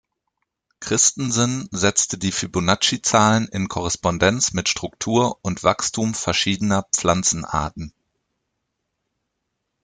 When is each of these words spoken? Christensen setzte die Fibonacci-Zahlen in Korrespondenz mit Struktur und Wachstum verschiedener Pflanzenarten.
Christensen 0.79 1.67
setzte 1.69 2.17
die 2.17 2.31
Fibonacci-Zahlen 2.31 3.47
in 3.49 3.67
Korrespondenz 3.67 4.51
mit 4.51 4.67
Struktur 4.67 5.37
und 5.43 5.63
Wachstum 5.63 6.15
verschiedener 6.15 6.87
Pflanzenarten. 6.91 7.93